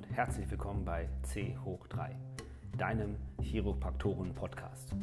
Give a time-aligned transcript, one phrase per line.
[0.00, 2.16] und herzlich willkommen bei C hoch 3,
[2.78, 4.94] deinem Chiropraktoren-Podcast.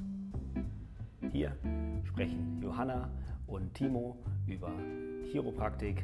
[1.32, 1.56] Hier
[2.04, 3.08] sprechen Johanna
[3.46, 4.72] und Timo über
[5.30, 6.04] Chiropraktik,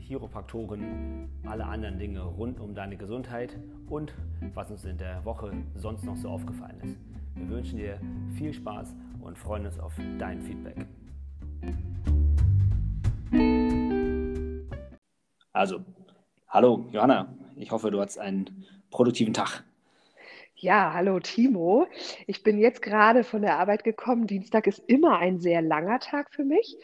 [0.00, 3.56] Chiropraktoren, alle anderen Dinge rund um deine Gesundheit
[3.88, 4.12] und
[4.52, 6.98] was uns in der Woche sonst noch so aufgefallen ist.
[7.36, 7.98] Wir wünschen dir
[8.34, 10.86] viel Spaß und freuen uns auf dein Feedback.
[15.54, 15.80] Also,
[16.48, 19.64] hallo Johanna, ich hoffe, du hast einen produktiven Tag.
[20.56, 21.86] Ja, hallo Timo.
[22.26, 24.26] Ich bin jetzt gerade von der Arbeit gekommen.
[24.26, 26.76] Dienstag ist immer ein sehr langer Tag für mich,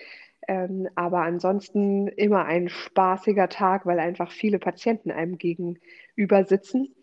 [0.46, 6.94] ähm, aber ansonsten immer ein spaßiger Tag, weil einfach viele Patienten einem gegenüber sitzen.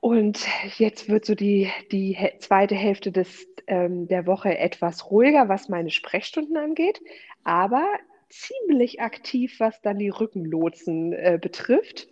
[0.00, 5.70] Und jetzt wird so die, die zweite Hälfte des, ähm, der Woche etwas ruhiger, was
[5.70, 7.00] meine Sprechstunden angeht,
[7.42, 7.86] aber
[8.28, 12.08] ziemlich aktiv, was dann die Rückenlotsen äh, betrifft.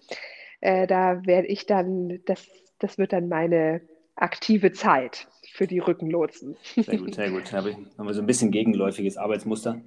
[0.62, 2.46] Äh, da werde ich dann, das,
[2.78, 3.82] das wird dann meine
[4.14, 6.56] aktive Zeit für die Rückenlotsen.
[6.76, 7.52] Sehr gut, sehr gut.
[7.52, 9.80] Da haben wir so ein bisschen gegenläufiges Arbeitsmuster.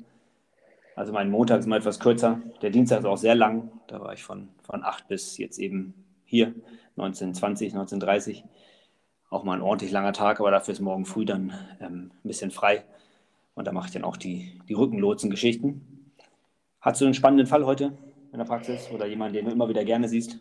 [0.96, 3.72] Also mein Montag ist mal etwas kürzer, der Dienstag ist auch sehr lang.
[3.88, 5.94] Da war ich von, von 8 bis jetzt eben
[6.26, 6.48] hier,
[6.98, 8.44] 1920, 1930.
[9.30, 12.52] Auch mal ein ordentlich langer Tag, aber dafür ist morgen früh dann ähm, ein bisschen
[12.52, 12.84] frei.
[13.56, 16.12] Und da mache ich dann auch die, die Rückenlotsen-Geschichten.
[16.82, 17.98] Hast du einen spannenden Fall heute
[18.32, 20.40] in der Praxis oder jemanden, den du immer wieder gerne siehst?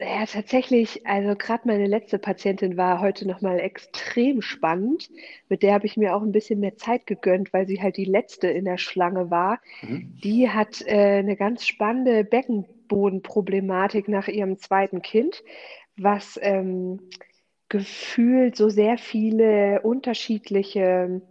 [0.00, 5.08] Ja, tatsächlich, also gerade meine letzte Patientin war heute nochmal extrem spannend.
[5.48, 8.04] Mit der habe ich mir auch ein bisschen mehr Zeit gegönnt, weil sie halt die
[8.04, 9.60] letzte in der Schlange war.
[9.82, 10.18] Mhm.
[10.24, 15.44] Die hat äh, eine ganz spannende Beckenbodenproblematik nach ihrem zweiten Kind,
[15.96, 17.00] was ähm,
[17.68, 21.22] gefühlt so sehr viele unterschiedliche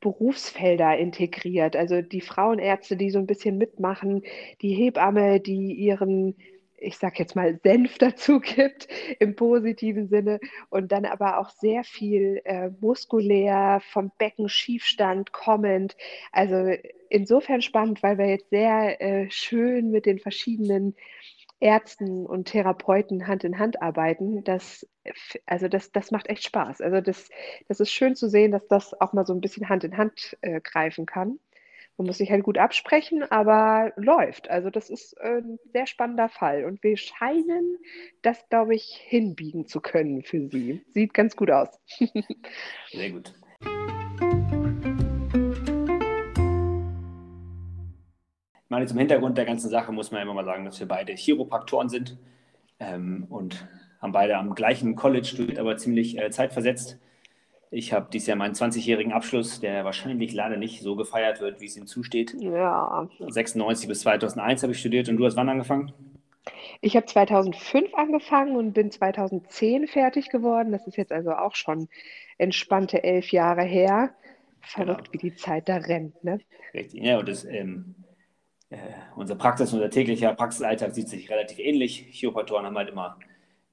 [0.00, 1.74] Berufsfelder integriert.
[1.74, 4.22] Also die Frauenärzte, die so ein bisschen mitmachen,
[4.60, 6.36] die Hebamme, die ihren
[6.82, 8.88] ich sag jetzt mal, Senf dazu gibt
[9.18, 15.96] im positiven Sinne und dann aber auch sehr viel äh, muskulär vom Becken Schiefstand kommend.
[16.32, 16.72] Also
[17.08, 20.94] insofern spannend, weil wir jetzt sehr äh, schön mit den verschiedenen
[21.60, 24.42] Ärzten und Therapeuten Hand in Hand arbeiten.
[24.42, 24.86] Das,
[25.46, 26.80] also das, das macht echt Spaß.
[26.80, 27.28] Also das,
[27.68, 30.36] das ist schön zu sehen, dass das auch mal so ein bisschen Hand in Hand
[30.40, 31.38] äh, greifen kann.
[31.98, 34.48] Man muss sich halt gut absprechen, aber läuft.
[34.48, 36.64] Also das ist äh, ein sehr spannender Fall.
[36.64, 37.76] Und wir scheinen
[38.22, 40.82] das, glaube ich, hinbiegen zu können für Sie.
[40.94, 41.68] Sieht ganz gut aus.
[42.90, 43.34] sehr gut.
[48.54, 51.12] Ich meine, zum Hintergrund der ganzen Sache muss man immer mal sagen, dass wir beide
[51.12, 52.16] Chiropraktoren sind
[52.80, 53.68] ähm, und
[54.00, 56.98] haben beide am gleichen College studiert, aber ziemlich äh, zeitversetzt.
[57.74, 61.64] Ich habe dieses Jahr meinen 20-jährigen Abschluss, der wahrscheinlich leider nicht so gefeiert wird, wie
[61.64, 62.36] es ihm zusteht.
[62.38, 63.08] Ja.
[63.18, 65.90] 96 bis 2001 habe ich studiert und du hast wann angefangen?
[66.82, 70.70] Ich habe 2005 angefangen und bin 2010 fertig geworden.
[70.70, 71.88] Das ist jetzt also auch schon
[72.36, 74.10] entspannte elf Jahre her.
[74.60, 75.24] Verrückt, genau.
[75.24, 76.22] wie die Zeit da rennt.
[76.22, 76.40] Ne?
[76.74, 77.94] Richtig, ja, und das, ähm,
[78.68, 78.76] äh,
[79.16, 82.06] unsere Praxis, unser täglicher Praxisalltag sieht sich relativ ähnlich.
[82.10, 83.18] Chiropraktoren haben halt immer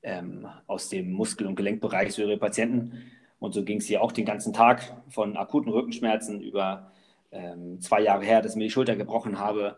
[0.04, 4.12] ähm, aus dem Muskel- und Gelenkbereich so ihre Patienten und so ging es hier auch
[4.12, 6.92] den ganzen Tag von akuten Rückenschmerzen über
[7.32, 9.78] ähm, zwei Jahre her, dass ich mir die Schulter gebrochen habe,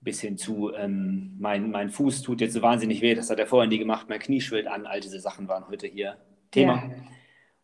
[0.00, 3.46] bis hin zu ähm, mein, mein Fuß tut jetzt so wahnsinnig weh, das hat er
[3.46, 6.16] vorher nie gemacht, mein Knie schwillt an, all diese Sachen waren heute hier
[6.50, 6.74] Thema.
[6.76, 6.90] Ja.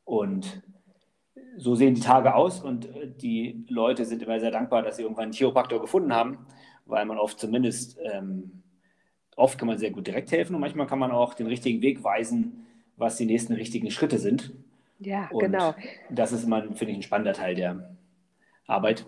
[0.04, 0.62] Und
[1.56, 5.02] so sehen die Tage aus und äh, die Leute sind immer sehr dankbar, dass sie
[5.02, 6.46] irgendwann einen Chiropraktor gefunden haben,
[6.86, 8.62] weil man oft zumindest, ähm,
[9.36, 12.04] oft kann man sehr gut direkt helfen und manchmal kann man auch den richtigen Weg
[12.04, 12.66] weisen,
[12.96, 14.52] was die nächsten richtigen Schritte sind.
[14.98, 15.74] Ja, und genau.
[16.10, 17.96] Das ist immer, finde ich, ein spannender Teil der
[18.66, 19.06] Arbeit.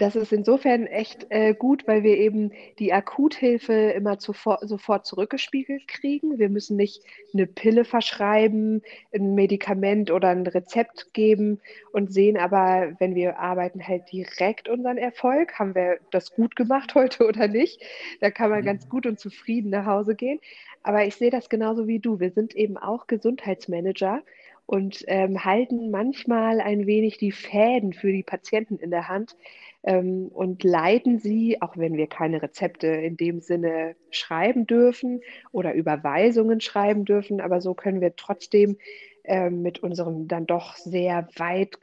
[0.00, 5.86] Das ist insofern echt äh, gut, weil wir eben die Akuthilfe immer zuvor, sofort zurückgespiegelt
[5.88, 6.38] kriegen.
[6.38, 7.02] Wir müssen nicht
[7.34, 8.80] eine Pille verschreiben,
[9.14, 11.60] ein Medikament oder ein Rezept geben
[11.92, 15.58] und sehen aber, wenn wir arbeiten, halt direkt unseren Erfolg.
[15.58, 17.82] Haben wir das gut gemacht heute oder nicht?
[18.22, 18.64] Da kann man mhm.
[18.64, 20.40] ganz gut und zufrieden nach Hause gehen.
[20.82, 22.20] Aber ich sehe das genauso wie du.
[22.20, 24.22] Wir sind eben auch Gesundheitsmanager
[24.70, 29.36] und ähm, halten manchmal ein wenig die Fäden für die Patienten in der Hand
[29.82, 35.74] ähm, und leiten sie, auch wenn wir keine Rezepte in dem Sinne schreiben dürfen oder
[35.74, 38.76] Überweisungen schreiben dürfen, aber so können wir trotzdem
[39.24, 41.80] äh, mit unserem dann doch sehr weit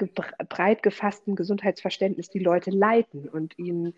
[0.48, 3.96] breit gefassten Gesundheitsverständnis die Leute leiten und ihnen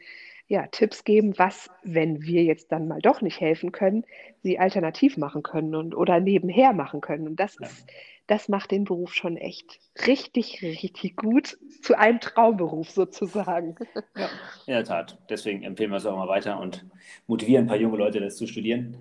[0.50, 4.04] ja, Tipps geben, was, wenn wir jetzt dann mal doch nicht helfen können,
[4.42, 7.28] sie alternativ machen können und oder nebenher machen können.
[7.28, 7.68] Und das ja.
[7.68, 7.88] ist,
[8.26, 13.76] das macht den Beruf schon echt richtig, richtig gut zu einem Traumberuf sozusagen.
[14.16, 14.28] Ja,
[14.66, 15.18] in der Tat.
[15.30, 16.84] Deswegen empfehlen wir es auch mal weiter und
[17.28, 18.98] motivieren ein paar junge Leute, das zu studieren.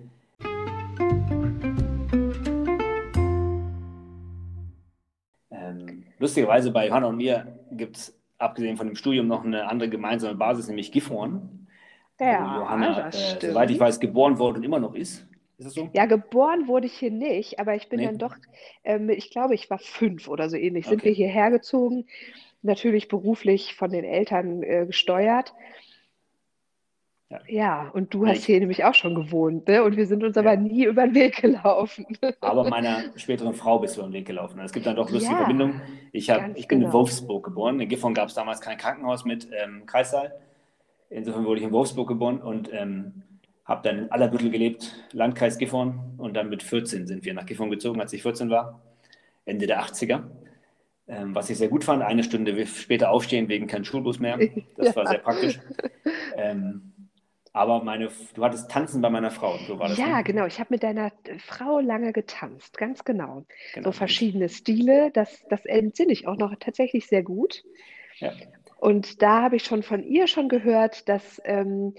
[5.51, 9.89] Ähm, lustigerweise bei Johanna und mir gibt es abgesehen von dem Studium noch eine andere
[9.89, 11.67] gemeinsame Basis, nämlich Gifhorn.
[12.19, 15.25] Ja, Johanna, äh, soweit ich weiß, geboren wurde und immer noch ist.
[15.57, 15.89] Ist das so?
[15.93, 18.05] Ja, geboren wurde ich hier nicht, aber ich bin nee.
[18.05, 18.35] dann doch,
[18.83, 20.95] ähm, ich glaube, ich war fünf oder so ähnlich, okay.
[20.95, 22.07] sind wir hierher gezogen,
[22.61, 25.53] natürlich beruflich von den Eltern äh, gesteuert.
[27.31, 27.39] Ja.
[27.47, 29.83] ja, und du hast hier nämlich auch schon gewohnt, ne?
[29.83, 30.41] Und wir sind uns ja.
[30.41, 32.07] aber nie über den Weg gelaufen.
[32.41, 34.59] Aber meiner späteren Frau bist du über den Weg gelaufen.
[34.61, 35.79] Es gibt dann doch lustige ja, Verbindungen.
[36.11, 36.89] Ich, hab, ich bin genau.
[36.89, 37.79] in Wolfsburg geboren.
[37.79, 40.33] In Gifhorn gab es damals kein Krankenhaus mit ähm, Kreissaal.
[41.11, 43.21] Insofern wurde ich in Wolfsburg geboren und ähm,
[43.63, 46.15] habe dann in Allerbüttel gelebt, Landkreis Gifhorn.
[46.17, 48.81] Und dann mit 14 sind wir nach Gifhorn gezogen, als ich 14 war,
[49.45, 50.23] Ende der 80er.
[51.07, 54.39] Ähm, was ich sehr gut fand, eine Stunde später aufstehen wegen kein Schulbus mehr.
[54.77, 55.59] Das war sehr praktisch.
[56.37, 56.88] Ähm,
[57.53, 59.57] aber meine, du hattest Tanzen bei meiner Frau.
[59.67, 60.23] So war das, ja, ne?
[60.23, 60.45] genau.
[60.45, 63.45] Ich habe mit deiner Frau lange getanzt, ganz genau.
[63.73, 63.89] genau.
[63.89, 67.63] So verschiedene Stile, das, das entsinne ich auch noch tatsächlich sehr gut.
[68.17, 68.33] Ja.
[68.77, 71.95] Und da habe ich schon von ihr schon gehört, dass, ähm,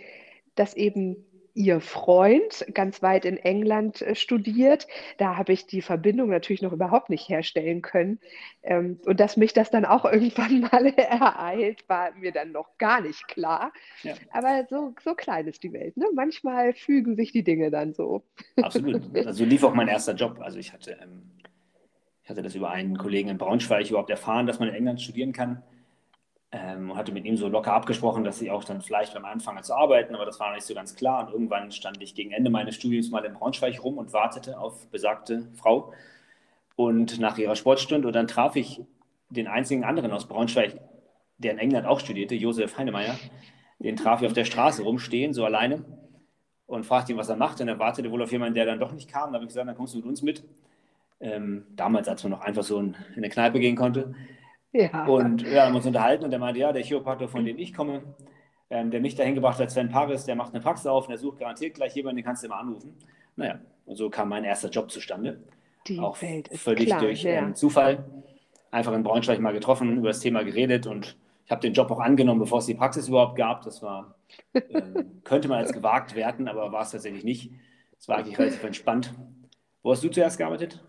[0.55, 4.87] dass eben ihr Freund ganz weit in England äh, studiert.
[5.19, 8.19] Da habe ich die Verbindung natürlich noch überhaupt nicht herstellen können.
[8.63, 13.01] Ähm, und dass mich das dann auch irgendwann mal ereilt, war mir dann noch gar
[13.01, 13.73] nicht klar.
[14.03, 14.15] Ja.
[14.33, 15.97] Aber so, so klein ist die Welt.
[15.97, 16.07] Ne?
[16.15, 18.23] Manchmal fügen sich die Dinge dann so.
[18.57, 19.03] Absolut.
[19.31, 20.39] Also lief auch mein erster Job.
[20.41, 21.23] Also ich hatte, ähm,
[22.23, 25.33] ich hatte das über einen Kollegen in Braunschweig überhaupt erfahren, dass man in England studieren
[25.33, 25.63] kann
[26.53, 29.63] ähm, und hatte mit ihm so locker abgesprochen, dass ich auch dann vielleicht beim Anfangen
[29.63, 31.27] zu arbeiten, aber das war noch nicht so ganz klar.
[31.27, 34.89] Und irgendwann stand ich gegen Ende meines Studiums mal in Braunschweig rum und wartete auf
[34.89, 35.93] besagte Frau.
[36.77, 38.83] Und nach ihrer Sportstunde, und dann traf ich
[39.29, 40.81] den einzigen anderen aus Braunschweig,
[41.39, 43.17] der in England auch studierte, Josef Heinemeyer.
[43.79, 45.85] Den traf ich auf der Straße rumstehen, so alleine,
[46.67, 47.61] und fragte ihn, was er macht.
[47.61, 49.31] Und er wartete wohl auf jemanden, der dann doch nicht kam.
[49.31, 50.43] Da habe ich gesagt, dann kommst du mit uns mit.
[51.21, 54.15] Ähm, damals, als man noch einfach so in eine Kneipe gehen konnte.
[54.73, 55.07] Ja.
[55.07, 58.03] Und ja, haben uns unterhalten und er meinte, ja, der Chiropraktor, von dem ich komme,
[58.71, 61.19] ähm, der mich dahin gebracht hat, Sven Paris, der macht eine Praxis auf und der
[61.19, 62.97] sucht garantiert gleich jemanden, den kannst du immer anrufen.
[63.37, 65.43] Naja, und so kam mein erster Job zustande.
[65.87, 67.33] Die auch Welt ist völlig klar, durch ja.
[67.33, 68.05] ähm, Zufall.
[68.71, 71.17] Einfach in Braunschweig mal getroffen, über das Thema geredet und
[71.51, 73.63] ich habe den Job auch angenommen, bevor es die Praxis überhaupt gab.
[73.63, 74.15] Das war,
[74.55, 77.51] ähm, könnte man als gewagt werten, aber war es tatsächlich nicht.
[77.99, 79.13] Es war eigentlich relativ entspannt.
[79.83, 80.81] Wo hast du zuerst gearbeitet?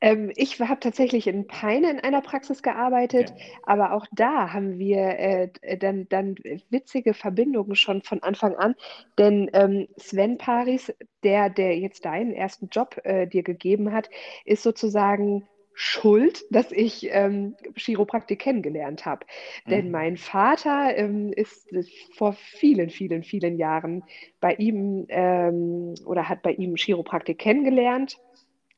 [0.00, 3.42] Ähm, ich habe tatsächlich in Peine in einer Praxis gearbeitet, okay.
[3.64, 5.48] aber auch da haben wir äh,
[5.78, 6.36] dann, dann
[6.70, 8.74] witzige Verbindungen schon von Anfang an.
[9.18, 10.92] Denn ähm, Sven Paris,
[11.22, 14.08] der, der jetzt deinen ersten Job äh, dir gegeben hat,
[14.44, 19.24] ist sozusagen schuld, dass ich ähm, Chiropraktik kennengelernt habe.
[19.64, 19.70] Mhm.
[19.70, 21.68] Denn mein Vater ähm, ist
[22.16, 24.02] vor vielen, vielen, vielen Jahren
[24.40, 28.18] bei ihm ähm, oder hat bei ihm Chiropraktik kennengelernt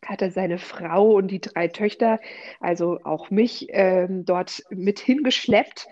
[0.04, 2.20] hatte seine Frau und die drei Töchter,
[2.60, 5.86] also auch mich, ähm, dort mit hingeschleppt.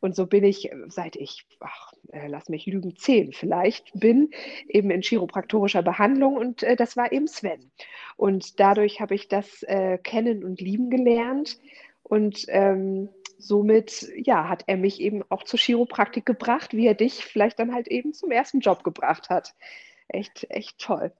[0.00, 4.30] Und so bin ich, seit ich, ach, äh, lass mich lügen, zehn vielleicht bin,
[4.68, 7.70] eben in chiropraktorischer Behandlung und äh, das war eben Sven.
[8.16, 11.58] Und dadurch habe ich das äh, kennen und lieben gelernt
[12.02, 13.08] und ähm,
[13.38, 17.74] somit, ja, hat er mich eben auch zur Chiropraktik gebracht, wie er dich vielleicht dann
[17.74, 19.54] halt eben zum ersten Job gebracht hat.
[20.08, 21.12] Echt, echt toll.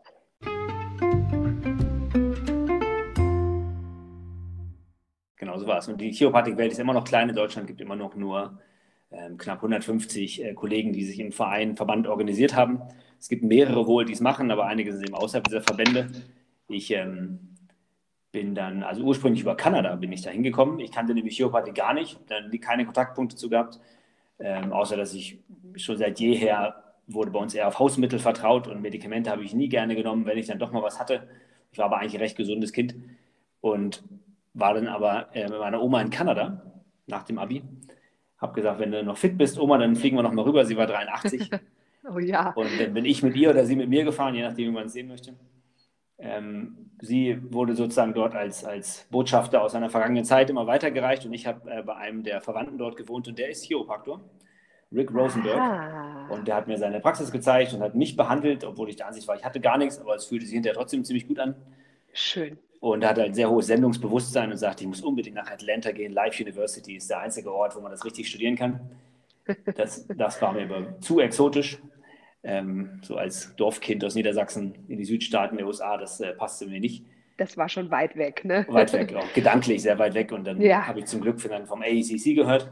[5.37, 5.89] Genau so war es.
[5.89, 7.29] Und die Chiropraktikwelt ist immer noch klein.
[7.29, 8.59] In Deutschland gibt immer noch nur
[9.11, 12.81] ähm, knapp 150 äh, Kollegen, die sich im Verein, Verband organisiert haben.
[13.19, 16.11] Es gibt mehrere wohl, die es machen, aber einige sind eben außerhalb dieser Verbände.
[16.69, 17.57] Ich ähm,
[18.33, 20.81] bin dann, also ursprünglich über Kanada bin ich da hingekommen.
[20.81, 23.81] Ich kannte nämlich Chiropraktik gar nicht, dann keine Kontaktpunkte zu gehabt,
[24.39, 25.39] ähm, außer dass ich
[25.77, 29.69] schon seit jeher wurde bei uns eher auf Hausmittel vertraut und Medikamente habe ich nie
[29.69, 31.29] gerne genommen, wenn ich dann doch mal was hatte.
[31.71, 32.97] Ich war aber eigentlich ein recht gesundes Kind
[33.61, 34.03] und
[34.57, 36.63] war dann aber äh, mit meiner Oma in Kanada
[37.07, 37.63] nach dem Abi.
[38.39, 40.65] Habe gesagt, wenn du noch fit bist, Oma, dann fliegen wir noch mal rüber.
[40.65, 41.51] Sie war 83.
[42.15, 42.51] oh ja.
[42.55, 44.87] Und dann bin ich mit ihr oder sie mit mir gefahren, je nachdem, wie man
[44.87, 45.35] es sehen möchte.
[46.19, 51.35] Ähm, sie wurde sozusagen dort als, als Botschafter aus einer vergangenen Zeit immer weitergereicht und
[51.35, 54.23] ich habe äh, bei einem der Verwandten dort gewohnt und der ist Chiropraktor,
[54.91, 55.61] Rick Rosenberg.
[55.61, 56.29] Ah.
[56.31, 59.29] Und der hat mir seine Praxis gezeigt und hat mich behandelt, obwohl ich der Ansicht
[59.29, 61.55] war, ich hatte gar nichts, aber es fühlte sich hinterher trotzdem ziemlich gut an.
[62.15, 62.59] Schön.
[62.81, 66.13] Und hat ein sehr hohes Sendungsbewusstsein und sagt, ich muss unbedingt nach Atlanta gehen.
[66.13, 68.81] Live University ist der einzige Ort, wo man das richtig studieren kann.
[69.77, 71.79] Das, das war mir aber zu exotisch.
[72.43, 76.81] Ähm, so als Dorfkind aus Niedersachsen in die Südstaaten der USA, das äh, passte mir
[76.81, 77.05] nicht.
[77.39, 78.65] Das war schon weit weg, ne?
[78.69, 80.33] Weit weg, auch gedanklich sehr weit weg.
[80.33, 80.87] Und dann ja.
[80.87, 82.71] habe ich zum Glück vom AECC gehört,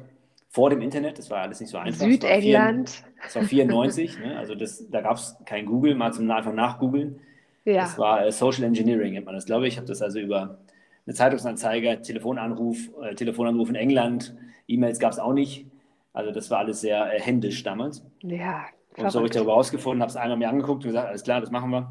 [0.49, 1.19] vor dem Internet.
[1.19, 2.07] Das war alles nicht so einfach.
[2.07, 3.05] Südengland.
[3.23, 4.39] Das war 94, ne?
[4.39, 7.21] also das, da gab es kein Google, mal zum einfach nachgoogeln.
[7.65, 7.83] Ja.
[7.83, 9.75] Das war äh, Social Engineering, nennt man das, glaube ich.
[9.75, 10.59] Ich habe das also über
[11.07, 14.35] eine Zeitungsanzeige, Telefonanruf, äh, Telefonanruf in England,
[14.67, 15.67] E-Mails gab es auch nicht.
[16.13, 18.05] Also das war alles sehr äh, händisch damals.
[18.23, 18.67] Ja.
[18.97, 21.41] Und so habe ich darüber rausgefunden, habe es einmal mir angeguckt und gesagt, alles klar,
[21.41, 21.91] das machen wir.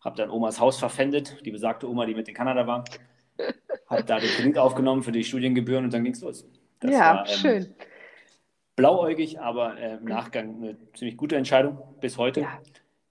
[0.00, 2.84] Habe dann Omas Haus verpfändet, die besagte Oma, die mit in Kanada war.
[3.88, 6.46] Habe da den Kredit aufgenommen für die Studiengebühren und dann ging es los.
[6.80, 7.74] Das ja, war, ähm, schön.
[8.76, 12.42] Blauäugig, aber äh, im Nachgang eine ziemlich gute Entscheidung bis heute.
[12.42, 12.60] Ja,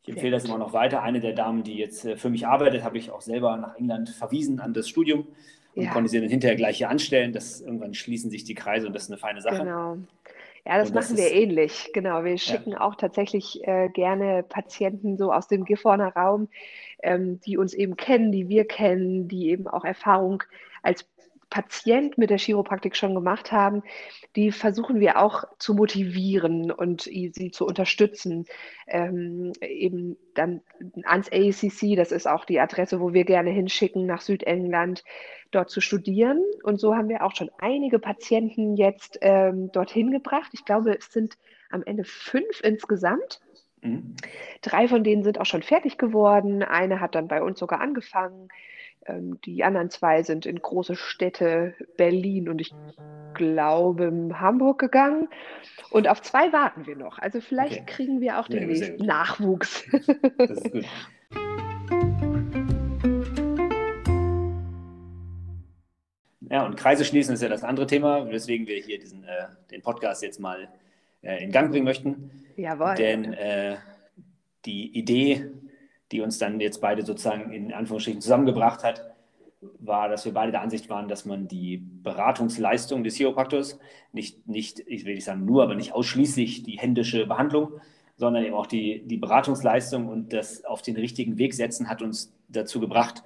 [0.06, 1.02] ich empfehle das immer noch weiter.
[1.02, 4.10] Eine der Damen, die jetzt äh, für mich arbeitet, habe ich auch selber nach England
[4.10, 5.28] verwiesen an das Studium
[5.74, 5.92] und ja.
[5.92, 7.34] konnte sie dann hinterher gleich hier anstellen.
[7.34, 9.58] Das, irgendwann schließen sich die Kreise und das ist eine feine Sache.
[9.58, 9.98] Genau.
[10.64, 11.90] Ja, das, das machen wir ähnlich.
[11.94, 12.24] Genau.
[12.24, 12.82] Wir schicken ja.
[12.82, 16.50] auch tatsächlich äh, gerne Patienten so aus dem Gifhorner Raum,
[17.02, 20.44] ähm, die uns eben kennen, die wir kennen, die eben auch Erfahrung
[20.84, 21.08] als
[21.56, 23.82] Patient mit der Chiropraktik schon gemacht haben,
[24.36, 28.46] die versuchen wir auch zu motivieren und sie zu unterstützen.
[28.88, 30.60] Ähm, eben dann
[31.06, 35.06] ans AECC, das ist auch die Adresse, wo wir gerne hinschicken nach Südengland,
[35.52, 36.44] dort zu studieren.
[36.64, 40.52] Und so haben wir auch schon einige Patienten jetzt ähm, dorthin gebracht.
[40.52, 41.38] Ich glaube, es sind
[41.70, 43.40] am Ende fünf insgesamt.
[43.80, 44.18] Mhm.
[44.62, 46.64] Drei von denen sind auch schon fertig geworden.
[46.64, 48.50] Eine hat dann bei uns sogar angefangen.
[49.08, 52.74] Ähm, die anderen zwei sind in große Städte, Berlin und ich
[53.36, 55.30] glaube Hamburg gegangen.
[55.92, 57.20] Und auf zwei warten wir noch.
[57.20, 57.86] Also vielleicht okay.
[57.86, 59.86] kriegen wir auch den ja, Nachwuchs.
[60.38, 60.86] Das ist gut.
[66.50, 69.82] Ja, und Kreise schließen ist ja das andere Thema, weswegen wir hier diesen, äh, den
[69.82, 70.70] Podcast jetzt mal
[71.22, 72.32] äh, in Gang bringen möchten.
[72.56, 72.96] Jawohl.
[72.96, 73.78] Denn äh,
[74.66, 75.52] die Idee
[76.16, 79.02] die uns dann jetzt beide sozusagen in Anführungsstrichen zusammengebracht hat,
[79.80, 83.80] war, dass wir beide der Ansicht waren, dass man die Beratungsleistung des Chiropraktors
[84.14, 87.74] nicht, nicht, ich will nicht sagen nur, aber nicht ausschließlich die händische Behandlung,
[88.16, 92.34] sondern eben auch die, die Beratungsleistung und das auf den richtigen Weg setzen hat uns
[92.48, 93.24] dazu gebracht,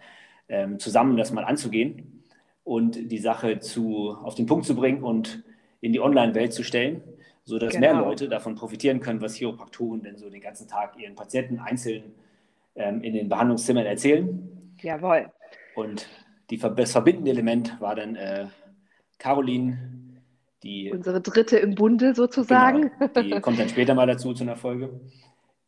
[0.48, 2.24] ähm, zusammen das mal anzugehen
[2.64, 5.44] und die Sache zu, auf den Punkt zu bringen und
[5.82, 7.04] in die Online-Welt zu stellen,
[7.44, 7.94] sodass genau.
[7.94, 12.16] mehr Leute davon profitieren können, was Chiropraktoren denn so den ganzen Tag ihren Patienten einzeln
[12.76, 14.76] ähm, in den Behandlungszimmern erzählen.
[14.82, 15.32] Jawohl.
[15.76, 16.08] Und
[16.50, 18.48] die, das verbindende Element war dann äh,
[19.18, 20.22] Caroline,
[20.64, 20.92] die.
[20.92, 22.92] Unsere dritte im Bunde sozusagen.
[23.00, 25.00] Genau, die kommt dann später mal dazu zu einer Folge.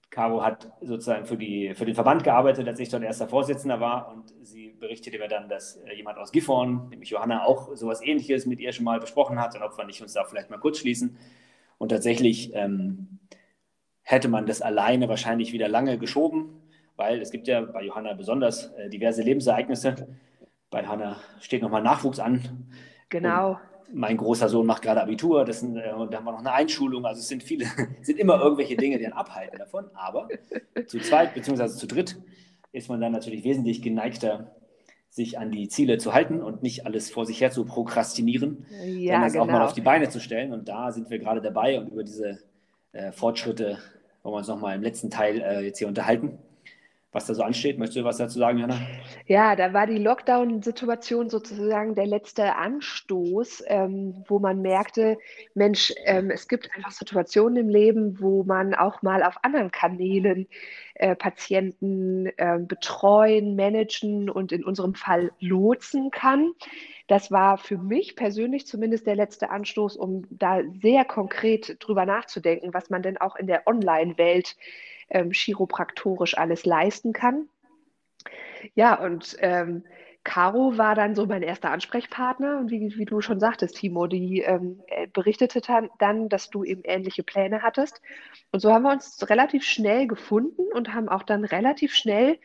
[0.09, 4.11] Caro hat sozusagen für, die, für den Verband gearbeitet, als ich dort erster Vorsitzender war
[4.11, 8.45] und sie berichtete mir dann, dass äh, jemand aus Gifhorn, nämlich Johanna, auch sowas ähnliches
[8.45, 10.79] mit ihr schon mal besprochen hat und ob wir nicht uns da vielleicht mal kurz
[10.79, 11.17] schließen.
[11.77, 13.19] Und tatsächlich ähm,
[14.01, 16.60] hätte man das alleine wahrscheinlich wieder lange geschoben
[17.01, 20.07] weil es gibt ja bei Johanna besonders äh, diverse Lebensereignisse.
[20.69, 22.67] Bei Johanna steht nochmal Nachwuchs an.
[23.09, 23.57] Genau.
[23.87, 26.39] Und mein großer Sohn macht gerade Abitur, das sind, äh, und da haben wir noch
[26.39, 27.05] eine Einschulung.
[27.05, 27.65] Also es sind viele,
[27.99, 29.85] es sind immer irgendwelche Dinge, die einen abhalten davon.
[29.95, 30.29] Aber
[30.85, 31.67] zu zweit bzw.
[31.69, 32.21] zu dritt
[32.71, 34.55] ist man dann natürlich wesentlich geneigter,
[35.09, 39.13] sich an die Ziele zu halten und nicht alles vor sich her zu prokrastinieren, ja,
[39.13, 39.43] sondern es genau.
[39.43, 39.65] auch mal genau.
[39.65, 40.53] auf die Beine zu stellen.
[40.53, 42.39] Und da sind wir gerade dabei und über diese
[42.93, 43.79] äh, Fortschritte
[44.23, 46.37] wollen wir uns nochmal im letzten Teil äh, jetzt hier unterhalten
[47.11, 47.77] was da so ansteht.
[47.77, 48.79] Möchtest du was dazu sagen, Jana?
[49.25, 55.17] Ja, da war die Lockdown-Situation sozusagen der letzte Anstoß, ähm, wo man merkte,
[55.53, 60.47] Mensch, ähm, es gibt einfach Situationen im Leben, wo man auch mal auf anderen Kanälen
[60.95, 66.53] äh, Patienten äh, betreuen, managen und in unserem Fall lotsen kann.
[67.07, 72.73] Das war für mich persönlich zumindest der letzte Anstoß, um da sehr konkret drüber nachzudenken,
[72.73, 74.55] was man denn auch in der Online-Welt
[75.11, 77.47] ähm, chiropraktorisch alles leisten kann.
[78.75, 79.83] Ja, und ähm,
[80.23, 84.41] Caro war dann so mein erster Ansprechpartner und wie, wie du schon sagtest, Timo, die
[84.41, 85.61] ähm, äh, berichtete
[85.97, 88.01] dann, dass du eben ähnliche Pläne hattest.
[88.51, 92.37] Und so haben wir uns relativ schnell gefunden und haben auch dann relativ schnell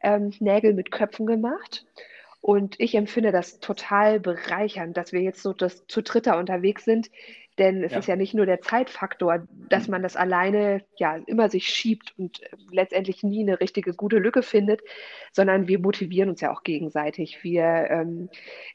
[0.00, 1.84] ähm, Nägel mit Köpfen gemacht.
[2.40, 7.10] Und ich empfinde das total bereichernd, dass wir jetzt so das, zu dritter unterwegs sind,
[7.58, 7.98] denn es ja.
[7.98, 12.42] ist ja nicht nur der Zeitfaktor, dass man das alleine ja immer sich schiebt und
[12.42, 14.82] äh, letztendlich nie eine richtige gute Lücke findet,
[15.32, 17.44] sondern wir motivieren uns ja auch gegenseitig.
[17.44, 18.28] Wir ähm,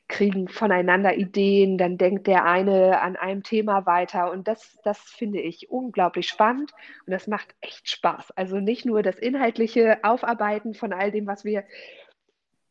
[0.08, 5.42] kriegen voneinander Ideen, dann denkt der eine an einem Thema weiter und das, das finde
[5.42, 6.72] ich unglaublich spannend
[7.06, 8.32] und das macht echt Spaß.
[8.32, 11.64] Also nicht nur das inhaltliche Aufarbeiten von all dem, was wir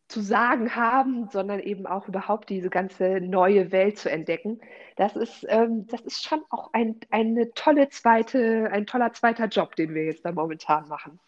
[0.09, 4.61] zu sagen haben, sondern eben auch überhaupt diese ganze neue Welt zu entdecken.
[4.97, 9.77] Das ist, ähm, das ist schon auch ein, eine tolle zweite, ein toller zweiter Job,
[9.77, 11.21] den wir jetzt da momentan machen.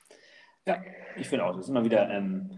[0.66, 0.78] Ja,
[1.16, 2.50] ich finde auch, das ist immer wieder ähm,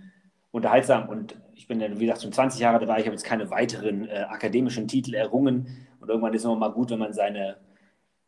[0.53, 3.51] unterhaltsam und ich bin ja, wie gesagt, schon 20 Jahre dabei, ich habe jetzt keine
[3.51, 7.57] weiteren äh, akademischen Titel errungen und irgendwann ist es immer mal gut, wenn man seine,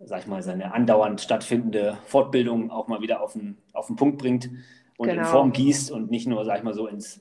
[0.00, 4.18] sag ich mal, seine andauernd stattfindende Fortbildung auch mal wieder auf den, auf den Punkt
[4.18, 4.50] bringt
[4.96, 5.22] und genau.
[5.22, 7.20] in Form gießt und nicht nur, sag ich mal, so ins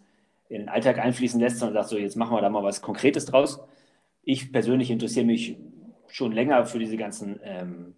[0.50, 3.26] in den Alltag einfließen lässt, sondern sagt so, jetzt machen wir da mal was Konkretes
[3.26, 3.60] draus.
[4.24, 5.58] Ich persönlich interessiere mich
[6.08, 7.96] schon länger für diese ganzen ähm,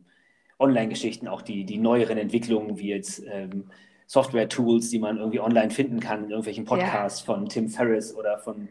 [0.60, 3.66] Online-Geschichten, auch die, die neueren Entwicklungen, wie jetzt ähm,
[4.08, 7.25] Software-Tools, die man irgendwie online finden kann, in irgendwelchen Podcasts ja.
[7.25, 8.70] von Tim Ferriss oder von,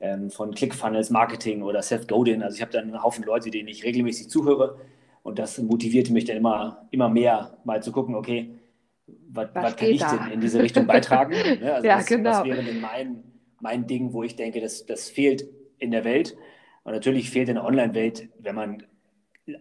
[0.00, 2.42] ähm, von ClickFunnels Marketing oder Seth Godin.
[2.42, 4.78] Also ich habe da einen Haufen Leute, denen ich regelmäßig zuhöre
[5.22, 8.50] und das motivierte mich dann immer, immer mehr mal zu gucken, okay,
[9.36, 10.16] was, was, kann ich da?
[10.16, 11.32] denn in diese Richtung beitragen?
[11.60, 11.74] Ne?
[11.74, 12.30] Also ja, was, genau.
[12.30, 13.24] was wäre denn mein,
[13.60, 16.36] mein Ding, wo ich denke, das, das fehlt in der Welt?
[16.84, 18.82] Und natürlich fehlt in der Online-Welt, wenn man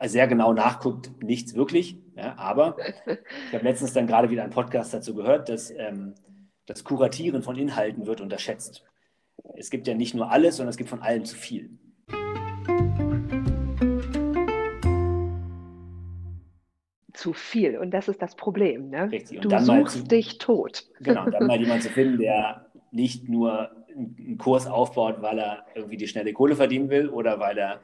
[0.06, 1.98] sehr genau nachguckt, nichts wirklich.
[2.16, 6.16] Ja, aber ich habe letztens dann gerade wieder einen Podcast dazu gehört, dass ähm,
[6.66, 8.84] das Kuratieren von Inhalten wird unterschätzt.
[9.56, 11.78] Es gibt ja nicht nur alles, sondern es gibt von allem zu viel.
[17.16, 17.78] Zu viel.
[17.78, 18.90] Und das ist das Problem.
[18.90, 19.12] Ne?
[19.12, 19.38] Richtig.
[19.44, 20.86] Und du suchst zu, dich tot.
[21.00, 25.98] Genau, dann mal jemanden zu finden, der nicht nur einen Kurs aufbaut, weil er irgendwie
[25.98, 27.80] die schnelle Kohle verdienen will oder weil er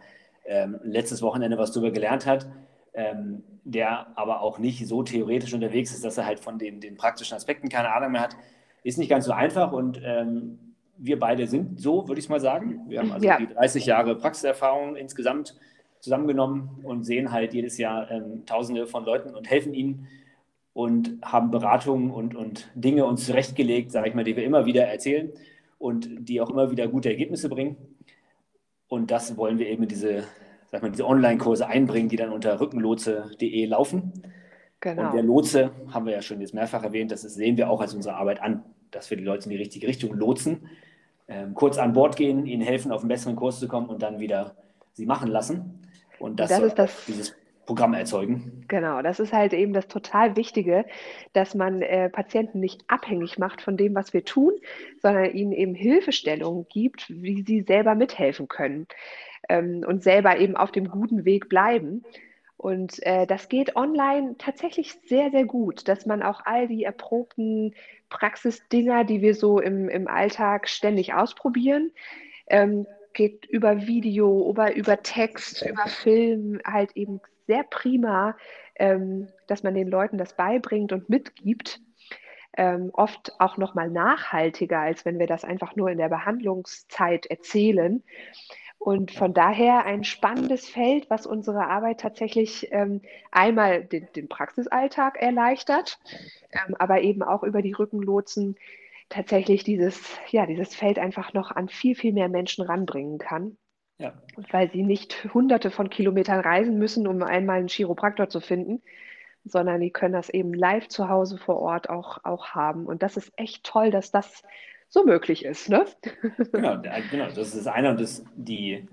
[0.46, 2.48] ähm, letztes Wochenende was darüber gelernt hat,
[2.94, 6.98] ähm, der aber auch nicht so theoretisch unterwegs ist, dass er halt von den, den
[6.98, 8.36] praktischen Aspekten keine Ahnung mehr hat,
[8.84, 12.86] ist nicht ganz so einfach und ähm, wir beide sind so, würde ich mal sagen.
[12.88, 13.38] Wir haben also ja.
[13.38, 15.56] die 30 Jahre Praxiserfahrung insgesamt
[16.02, 20.08] zusammengenommen und sehen halt jedes Jahr ähm, Tausende von Leuten und helfen ihnen
[20.74, 24.86] und haben Beratungen und, und Dinge uns zurechtgelegt, sage ich mal, die wir immer wieder
[24.86, 25.32] erzählen
[25.78, 27.78] und die auch immer wieder gute Ergebnisse bringen.
[28.88, 30.24] Und das wollen wir eben in diese,
[30.72, 34.12] sag mal, diese Online-Kurse einbringen, die dann unter rückenlotse.de laufen.
[34.80, 35.06] Genau.
[35.06, 37.94] Und der Lotse, haben wir ja schon jetzt mehrfach erwähnt, das sehen wir auch als
[37.94, 40.68] unsere Arbeit an, dass wir die Leute in die richtige Richtung lotsen,
[41.28, 44.20] ähm, kurz an Bord gehen, ihnen helfen, auf einen besseren Kurs zu kommen und dann
[44.20, 44.56] wieder
[44.94, 45.80] sie machen lassen.
[46.22, 47.36] Und das, das ist das, dieses
[47.66, 48.66] Programm erzeugen.
[48.68, 50.86] Genau, das ist halt eben das total Wichtige,
[51.34, 54.54] dass man äh, Patienten nicht abhängig macht von dem, was wir tun,
[55.02, 58.88] sondern ihnen eben Hilfestellungen gibt, wie sie selber mithelfen können
[59.50, 62.04] ähm, und selber eben auf dem guten Weg bleiben.
[62.58, 67.74] Und äh, das geht online tatsächlich sehr, sehr gut, dass man auch all die erprobten
[68.10, 71.92] Praxisdinger, die wir so im, im Alltag ständig ausprobieren,
[72.48, 78.36] ähm, geht über Video, über, über Text, über Film halt eben sehr prima,
[78.76, 81.82] ähm, dass man den Leuten das beibringt und mitgibt.
[82.58, 87.26] Ähm, oft auch noch mal nachhaltiger, als wenn wir das einfach nur in der Behandlungszeit
[87.26, 88.04] erzählen.
[88.78, 95.22] Und von daher ein spannendes Feld, was unsere Arbeit tatsächlich ähm, einmal den, den, Praxisalltag
[95.22, 96.00] erleichtert,
[96.52, 98.58] ähm, aber eben auch über die Rückenlotsen
[99.12, 103.58] tatsächlich dieses, ja, dieses Feld einfach noch an viel, viel mehr Menschen ranbringen kann.
[104.00, 104.14] Ja.
[104.50, 108.82] Weil sie nicht hunderte von Kilometern reisen müssen, um einmal einen Chiropraktor zu finden,
[109.44, 112.88] sondern die können das eben live zu Hause vor Ort auch, auch haben.
[112.88, 114.44] Und das ist echt toll, dass das
[114.90, 115.70] so möglich ist.
[115.70, 115.86] Ne?
[116.52, 118.88] Genau, genau, das ist einer und das, die,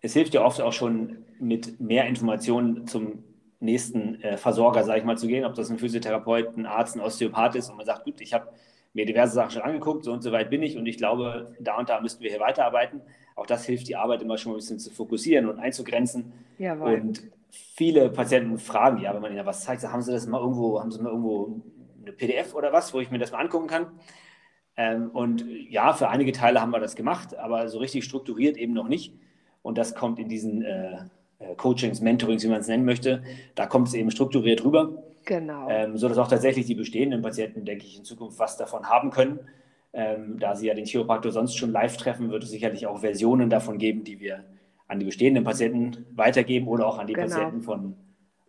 [0.00, 3.24] es hilft ja oft auch schon mit mehr Informationen zum
[3.60, 7.00] nächsten äh, Versorger, sage ich mal, zu gehen, ob das ein Physiotherapeut, ein Arzt, ein
[7.00, 8.48] Osteopath ist und man sagt, gut, ich habe
[8.94, 11.78] mir diverse Sachen schon angeguckt, so und so weit bin ich und ich glaube, da
[11.78, 13.00] und da müssten wir hier weiterarbeiten.
[13.34, 16.32] Auch das hilft, die Arbeit immer schon ein bisschen zu fokussieren und einzugrenzen.
[16.58, 16.94] Jawohl.
[16.94, 20.80] Und viele Patienten fragen, ja, wenn man ihnen was zeigt, haben sie das mal irgendwo,
[20.80, 21.62] haben sie mal irgendwo
[22.02, 23.86] eine PDF oder was, wo ich mir das mal angucken kann?
[24.76, 28.72] Ähm, und ja, für einige Teile haben wir das gemacht, aber so richtig strukturiert eben
[28.72, 29.14] noch nicht.
[29.62, 30.96] Und das kommt in diesen äh,
[31.38, 33.22] äh Coachings, Mentorings, wie man es nennen möchte,
[33.54, 35.02] da kommt es eben strukturiert rüber.
[35.24, 35.68] Genau.
[35.68, 39.40] Ähm, sodass auch tatsächlich die bestehenden Patienten, denke ich, in Zukunft was davon haben können.
[39.92, 43.50] Ähm, da sie ja den Chiropraktor sonst schon live treffen, wird es sicherlich auch Versionen
[43.50, 44.44] davon geben, die wir
[44.88, 47.28] an die bestehenden Patienten weitergeben oder auch an die genau.
[47.28, 47.96] Patienten von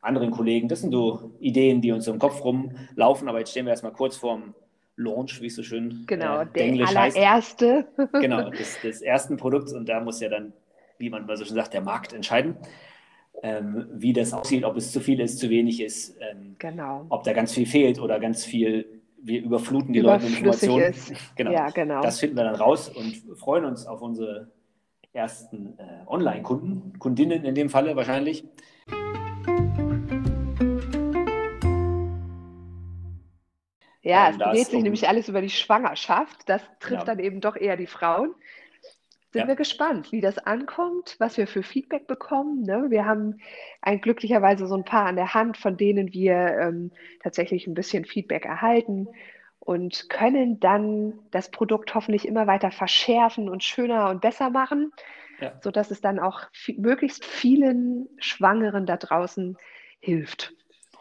[0.01, 0.67] anderen Kollegen.
[0.67, 3.27] Das sind so Ideen, die uns im Kopf rumlaufen.
[3.27, 4.53] Aber jetzt stehen wir erstmal kurz vorm
[4.95, 7.87] Launch, wie es so schön genau, äh, der allererste.
[7.97, 8.13] Heißt.
[8.13, 9.73] Genau, des, des ersten Produkts.
[9.73, 10.53] Und da muss ja dann,
[10.97, 12.55] wie man so schön sagt, der Markt entscheiden
[13.43, 17.05] ähm, wie das aussieht, ob es zu viel ist, zu wenig ist, ähm, genau.
[17.09, 20.85] ob da ganz viel fehlt oder ganz viel, wir überfluten die Leute mit Informationen.
[20.85, 21.13] Ist.
[21.35, 21.51] genau.
[21.51, 22.01] Ja, genau.
[22.01, 24.49] Das finden wir dann raus und freuen uns auf unsere
[25.11, 28.45] ersten äh, Online-Kunden, Kundinnen in dem Falle wahrscheinlich.
[34.03, 36.47] Ja, ähm, es dreht sich um, nämlich alles über die Schwangerschaft.
[36.47, 37.15] Das trifft ja.
[37.15, 38.33] dann eben doch eher die Frauen.
[39.33, 39.47] Sind ja.
[39.47, 42.61] wir gespannt, wie das ankommt, was wir für Feedback bekommen.
[42.61, 42.85] Ne?
[42.89, 43.39] Wir haben
[43.81, 46.91] ein, glücklicherweise so ein paar an der Hand, von denen wir ähm,
[47.23, 49.07] tatsächlich ein bisschen Feedback erhalten
[49.57, 54.91] und können dann das Produkt hoffentlich immer weiter verschärfen und schöner und besser machen,
[55.39, 55.53] ja.
[55.63, 56.41] sodass es dann auch
[56.77, 59.57] möglichst vielen Schwangeren da draußen
[59.99, 60.53] hilft.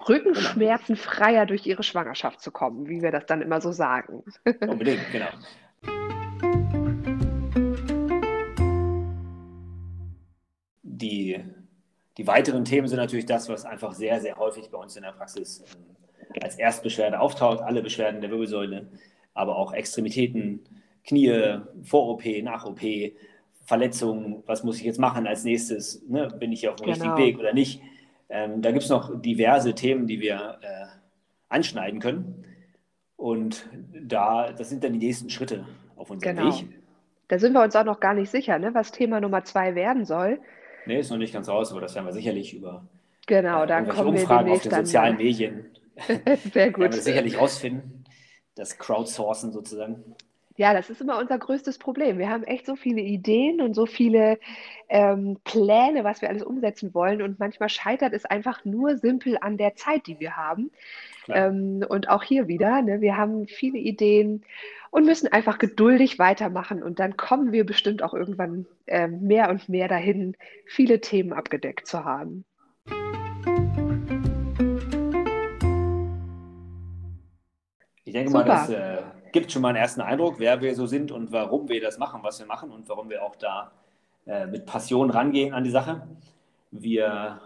[0.09, 4.25] Rückenschmerzen freier durch ihre Schwangerschaft zu kommen, wie wir das dann immer so sagen.
[4.61, 5.29] Unbedingt, genau.
[11.02, 11.38] Die,
[12.16, 15.12] die weiteren Themen sind natürlich das, was einfach sehr, sehr häufig bei uns in der
[15.12, 17.60] Praxis ähm, als Erstbeschwerde auftaucht.
[17.60, 18.88] Alle Beschwerden der Wirbelsäule,
[19.34, 20.60] aber auch Extremitäten,
[21.04, 22.80] Knie, Vor-OP, Nach-OP,
[23.64, 24.42] Verletzungen.
[24.46, 26.02] Was muss ich jetzt machen als nächstes?
[26.08, 26.28] Ne?
[26.38, 27.14] Bin ich hier auf dem genau.
[27.14, 27.82] richtigen Weg oder nicht?
[28.28, 30.86] Ähm, da gibt es noch diverse Themen, die wir äh,
[31.48, 32.44] anschneiden können.
[33.16, 33.68] Und
[34.00, 36.58] da, das sind dann die nächsten Schritte auf unserem genau.
[36.58, 36.68] Weg.
[37.28, 40.04] Da sind wir uns auch noch gar nicht sicher, ne, was Thema Nummer zwei werden
[40.04, 40.40] soll.
[40.87, 42.85] Nee, ist noch nicht ganz raus, aber das werden wir sicherlich über
[43.27, 45.25] genau, dann kommen Umfragen wir auf den sozialen dann.
[45.25, 45.71] Medien
[46.53, 46.81] Sehr gut.
[46.81, 48.05] werden wir sicherlich rausfinden.
[48.55, 50.05] Das Crowdsourcen sozusagen.
[50.57, 52.18] Ja, das ist immer unser größtes Problem.
[52.18, 54.38] Wir haben echt so viele Ideen und so viele
[54.90, 57.23] ähm, Pläne, was wir alles umsetzen wollen.
[57.23, 60.71] Und manchmal scheitert es einfach nur simpel an der Zeit, die wir haben.
[61.28, 64.44] Ähm, und auch hier wieder, ne, wir haben viele Ideen
[64.90, 66.82] und müssen einfach geduldig weitermachen.
[66.82, 71.87] Und dann kommen wir bestimmt auch irgendwann äh, mehr und mehr dahin, viele Themen abgedeckt
[71.87, 72.44] zu haben.
[78.04, 78.44] Ich denke Super.
[78.44, 78.98] mal, das äh,
[79.32, 82.20] gibt schon mal einen ersten Eindruck, wer wir so sind und warum wir das machen,
[82.22, 83.72] was wir machen und warum wir auch da
[84.26, 86.06] äh, mit Passion rangehen an die Sache.
[86.70, 87.40] Wir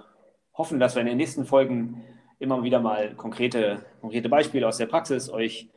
[0.55, 2.03] hoffen, dass wir in den nächsten Folgen
[2.39, 5.69] immer wieder mal konkrete, konkrete Beispiele aus der Praxis euch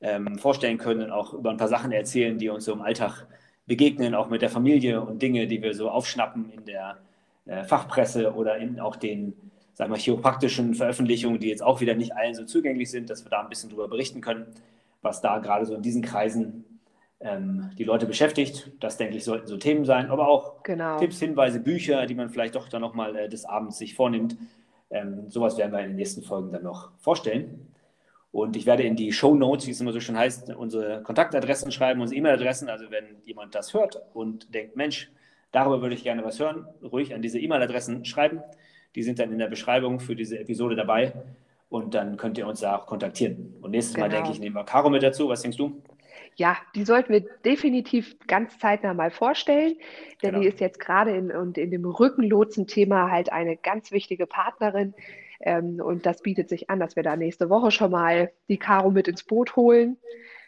[0.00, 3.26] ähm, vorstellen können und auch über ein paar Sachen erzählen, die uns so im Alltag
[3.66, 6.98] begegnen, auch mit der Familie und Dinge, die wir so aufschnappen in der
[7.46, 9.34] äh, Fachpresse oder in auch den
[9.76, 13.30] sagen wir, chiropraktischen Veröffentlichungen, die jetzt auch wieder nicht allen so zugänglich sind, dass wir
[13.30, 14.46] da ein bisschen drüber berichten können,
[15.02, 16.64] was da gerade so in diesen Kreisen
[17.20, 18.72] ähm, die Leute beschäftigt.
[18.80, 20.98] Das, denke ich, sollten so Themen sein, aber auch genau.
[20.98, 24.38] Tipps, Hinweise, Bücher, die man vielleicht doch dann nochmal äh, des Abends sich vornimmt.
[24.90, 27.72] Ähm, sowas werden wir in den nächsten Folgen dann noch vorstellen.
[28.32, 31.72] Und ich werde in die Show Notes, wie es immer so schön heißt, unsere Kontaktadressen
[31.72, 32.68] schreiben, unsere E-Mail-Adressen.
[32.68, 35.10] Also wenn jemand das hört und denkt, Mensch,
[35.52, 38.42] darüber würde ich gerne was hören, ruhig an diese E-Mail-Adressen schreiben.
[38.94, 41.12] Die sind dann in der Beschreibung für diese Episode dabei
[41.68, 43.54] und dann könnt ihr uns da auch kontaktieren.
[43.60, 44.06] Und nächstes genau.
[44.06, 45.28] Mal, denke ich, nehmen wir Caro mit dazu.
[45.28, 45.82] Was denkst du?
[46.36, 49.76] Ja, die sollten wir definitiv ganz zeitnah mal vorstellen,
[50.22, 50.40] denn genau.
[50.40, 54.94] die ist jetzt gerade in, und in dem Rückenlotsen-Thema halt eine ganz wichtige Partnerin.
[55.40, 58.90] Ähm, und das bietet sich an, dass wir da nächste Woche schon mal die Caro
[58.90, 59.98] mit ins Boot holen.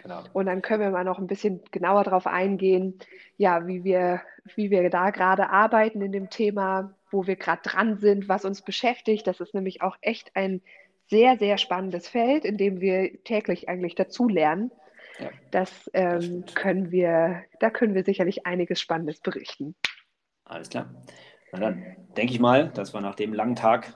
[0.03, 0.23] Genau.
[0.33, 2.99] Und dann können wir mal noch ein bisschen genauer darauf eingehen,
[3.37, 4.23] ja, wie wir,
[4.55, 8.63] wie wir da gerade arbeiten in dem Thema, wo wir gerade dran sind, was uns
[8.63, 9.27] beschäftigt.
[9.27, 10.63] Das ist nämlich auch echt ein
[11.09, 14.71] sehr, sehr spannendes Feld, in dem wir täglich eigentlich dazulernen.
[15.19, 19.75] Ja, das, ähm, das können wir, da können wir sicherlich einiges Spannendes berichten.
[20.45, 20.91] Alles klar.
[21.53, 21.85] Na dann
[22.17, 23.95] denke ich mal, dass wir nach dem langen Tag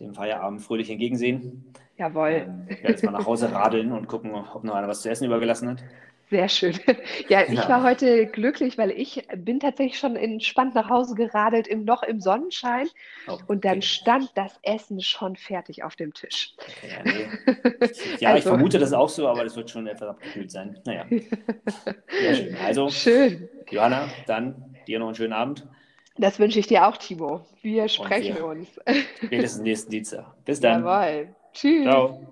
[0.00, 1.72] dem Feierabend fröhlich entgegensehen.
[1.96, 2.46] Jawohl.
[2.46, 5.10] Ähm, ich werde jetzt mal nach Hause radeln und gucken, ob noch einer was zu
[5.10, 5.84] essen übergelassen hat.
[6.30, 6.74] Sehr schön.
[7.28, 7.68] Ja, ich ja.
[7.68, 12.20] war heute glücklich, weil ich bin tatsächlich schon entspannt nach Hause geradelt, im, noch im
[12.20, 12.88] Sonnenschein.
[13.26, 13.82] Oh, und dann okay.
[13.82, 16.54] stand das Essen schon fertig auf dem Tisch.
[16.58, 17.88] Okay, ja, nee.
[18.20, 18.38] ja also.
[18.38, 20.78] ich vermute das auch so, aber das wird schon etwas abgekühlt sein.
[20.84, 21.06] Naja.
[21.08, 22.56] Sehr schön.
[22.66, 23.48] Also, schön.
[23.70, 25.66] Johanna, dann dir noch einen schönen Abend.
[26.16, 27.46] Das wünsche ich dir auch, Timo.
[27.62, 28.68] Wir sprechen wir uns.
[29.22, 30.26] Spätestens nächsten Dienstag.
[30.44, 30.84] Bis dann.
[30.84, 31.28] Jawohl.
[31.52, 31.84] Tschüss.
[31.84, 32.30] Ciao.